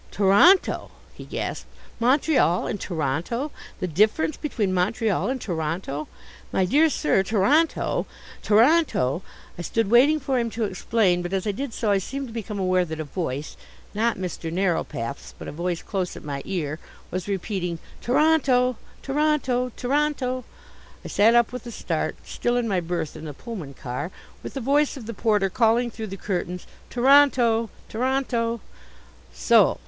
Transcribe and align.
"Toronto?" 0.09 0.89
he 1.13 1.25
gasped. 1.25 1.67
"Montreal 1.99 2.65
and 2.65 2.81
Toronto! 2.81 3.51
The 3.79 3.85
difference 3.85 4.35
between 4.35 4.73
Montreal 4.73 5.29
and 5.29 5.39
Toronto! 5.39 6.07
My 6.51 6.65
dear 6.65 6.89
sir 6.89 7.21
Toronto 7.21 8.07
Toronto" 8.41 9.21
I 9.59 9.61
stood 9.61 9.91
waiting 9.91 10.19
for 10.19 10.39
him 10.39 10.49
to 10.57 10.63
explain. 10.63 11.21
But 11.21 11.33
as 11.33 11.45
I 11.45 11.51
did 11.51 11.71
so 11.71 11.91
I 11.91 11.99
seemed 11.99 12.29
to 12.29 12.33
become 12.33 12.57
aware 12.57 12.83
that 12.83 12.99
a 12.99 13.03
voice, 13.03 13.55
not 13.93 14.17
Mr. 14.17 14.51
Narrowpath's 14.51 15.35
but 15.37 15.47
a 15.47 15.51
voice 15.51 15.83
close 15.83 16.17
at 16.17 16.23
my 16.23 16.41
ear, 16.45 16.79
was 17.11 17.27
repeating 17.27 17.77
"Toronto 18.01 18.77
Toronto 19.03 19.71
Toronto" 19.77 20.45
I 21.05 21.09
sat 21.09 21.35
up 21.35 21.51
with 21.53 21.67
a 21.67 21.71
start 21.71 22.15
still 22.25 22.57
in 22.57 22.67
my 22.67 22.79
berth 22.79 23.15
in 23.15 23.25
the 23.25 23.35
Pullman 23.35 23.75
car 23.75 24.09
with 24.41 24.55
the 24.55 24.61
voice 24.61 24.97
of 24.97 25.05
the 25.05 25.13
porter 25.13 25.51
calling 25.51 25.91
through 25.91 26.07
the 26.07 26.17
curtains 26.17 26.65
"Toronto! 26.89 27.69
Toronto!" 27.87 28.61
So! 29.31 29.77